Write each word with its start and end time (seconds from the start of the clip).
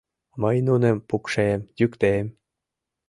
Мый 0.41 0.57
нуным 0.67 0.97
пукшем, 1.07 1.59
йӱктем. 1.79 2.25